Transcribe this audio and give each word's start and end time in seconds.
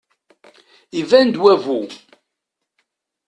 Iban-d 0.99 1.35
wabu. 1.41 1.81